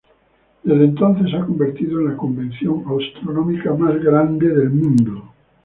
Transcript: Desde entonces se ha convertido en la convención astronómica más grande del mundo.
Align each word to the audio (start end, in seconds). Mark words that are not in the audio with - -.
Desde 0.63 0.85
entonces 0.85 1.29
se 1.29 1.37
ha 1.37 1.45
convertido 1.45 1.99
en 1.99 2.07
la 2.07 2.17
convención 2.17 2.83
astronómica 2.87 3.71
más 3.75 4.01
grande 4.01 4.47
del 4.49 4.71
mundo. 4.71 5.31